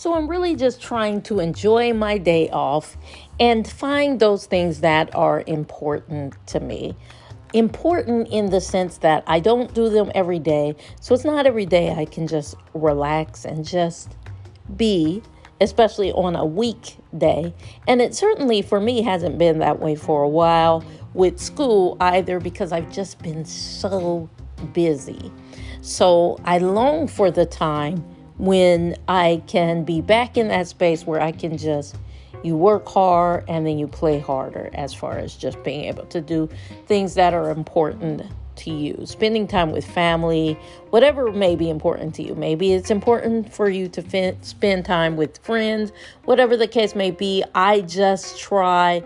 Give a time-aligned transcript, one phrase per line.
[0.00, 2.96] So I'm really just trying to enjoy my day off
[3.38, 6.96] and find those things that are important to me.
[7.52, 10.74] Important in the sense that I don't do them every day.
[11.02, 14.16] So it's not every day I can just relax and just
[14.74, 15.22] be,
[15.60, 17.52] especially on a weekday.
[17.86, 20.82] And it certainly for me hasn't been that way for a while
[21.12, 24.30] with school either because I've just been so
[24.72, 25.30] busy.
[25.82, 28.02] So I long for the time
[28.40, 31.96] when I can be back in that space where I can just
[32.42, 36.22] you work hard and then you play harder as far as just being able to
[36.22, 36.48] do
[36.86, 38.22] things that are important
[38.56, 39.04] to you.
[39.04, 40.58] Spending time with family,
[40.88, 42.34] whatever may be important to you.
[42.34, 45.92] Maybe it's important for you to fin- spend time with friends,
[46.24, 47.44] whatever the case may be.
[47.54, 49.02] I just try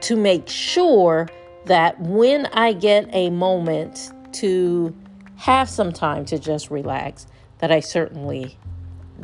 [0.00, 1.28] to make sure
[1.66, 4.94] that when I get a moment to
[5.38, 7.26] have some time to just relax,
[7.58, 8.58] that I certainly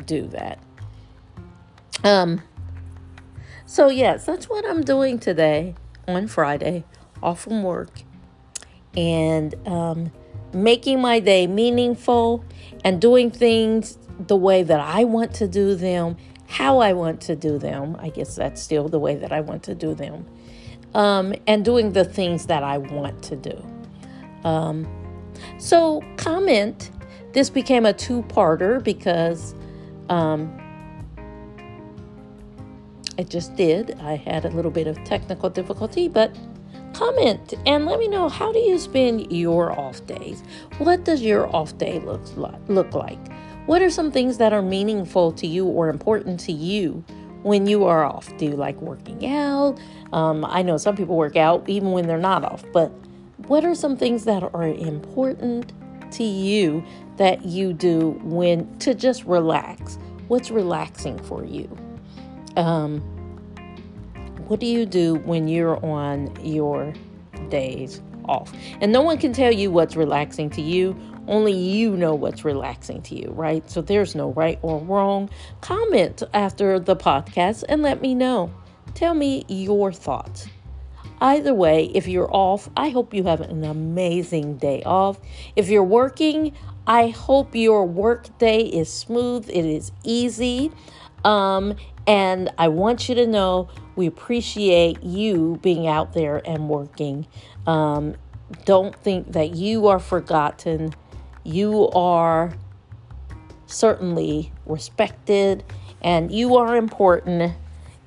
[0.05, 0.59] do that.
[2.03, 2.41] Um,
[3.65, 5.75] so, yes, that's what I'm doing today
[6.07, 6.83] on Friday,
[7.21, 7.89] off from work,
[8.95, 10.11] and um,
[10.53, 12.45] making my day meaningful
[12.83, 16.15] and doing things the way that I want to do them,
[16.47, 17.97] how I want to do them.
[17.99, 20.25] I guess that's still the way that I want to do them,
[20.93, 23.65] um, and doing the things that I want to do.
[24.43, 24.87] Um,
[25.57, 26.91] so, comment.
[27.33, 29.55] This became a two parter because
[30.09, 30.57] um,
[33.17, 33.97] it just did.
[33.99, 36.35] I had a little bit of technical difficulty, but
[36.93, 40.43] comment and let me know how do you spend your off days?
[40.77, 42.69] What does your off day look like?
[42.69, 43.19] Look like?
[43.65, 47.03] What are some things that are meaningful to you or important to you
[47.43, 48.35] when you are off?
[48.37, 49.77] Do you like working out?
[50.13, 52.91] Um, I know some people work out even when they're not off, but
[53.47, 55.73] what are some things that are important
[56.11, 56.83] to you
[57.17, 59.97] that you do when to just relax?
[60.27, 61.69] What's relaxing for you?
[62.55, 63.01] Um,
[64.47, 66.93] what do you do when you're on your
[67.49, 68.53] days off?
[68.81, 70.95] And no one can tell you what's relaxing to you.
[71.27, 73.67] Only you know what's relaxing to you, right?
[73.69, 75.29] So there's no right or wrong.
[75.61, 78.51] Comment after the podcast and let me know.
[78.93, 80.47] Tell me your thoughts.
[81.21, 85.19] Either way, if you're off, I hope you have an amazing day off.
[85.55, 86.53] If you're working,
[86.85, 90.71] I hope your work day is smooth, it is easy.
[91.23, 97.25] Um, and I want you to know we appreciate you being out there and working.
[97.65, 98.15] Um,
[98.65, 100.93] don't think that you are forgotten.
[101.43, 102.53] You are
[103.65, 105.63] certainly respected
[106.01, 107.53] and you are important.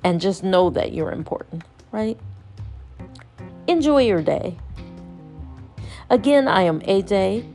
[0.01, 2.17] And just know that you're important, right?
[3.69, 4.57] Enjoy your day.
[6.09, 7.53] Again, I am AJ,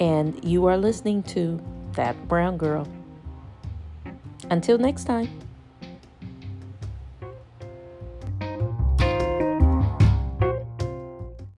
[0.00, 1.60] and you are listening to
[1.92, 2.88] That Brown Girl.
[4.48, 5.28] Until next time.